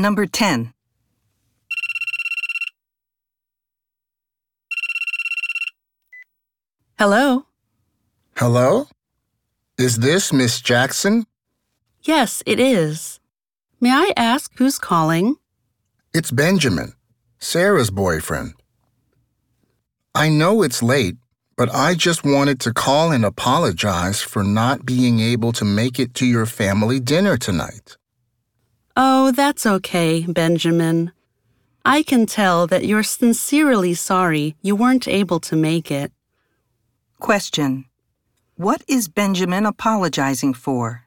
[0.00, 0.72] Number 10.
[6.98, 7.44] Hello?
[8.36, 8.88] Hello?
[9.76, 11.26] Is this Miss Jackson?
[12.02, 13.20] Yes, it is.
[13.78, 15.36] May I ask who's calling?
[16.14, 16.94] It's Benjamin,
[17.38, 18.54] Sarah's boyfriend.
[20.14, 21.16] I know it's late,
[21.58, 26.14] but I just wanted to call and apologize for not being able to make it
[26.14, 27.98] to your family dinner tonight.
[28.96, 31.12] Oh, that's okay, Benjamin.
[31.84, 36.12] I can tell that you're sincerely sorry you weren't able to make it.
[37.18, 37.86] Question.
[38.56, 41.06] What is Benjamin apologizing for?